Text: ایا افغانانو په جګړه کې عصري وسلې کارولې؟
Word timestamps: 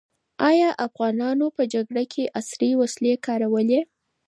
ایا 0.49 0.69
افغانانو 0.87 1.45
په 1.55 1.63
جګړه 1.73 2.03
کې 2.13 2.31
عصري 2.39 2.71
وسلې 2.81 3.13
کارولې؟ 3.25 3.81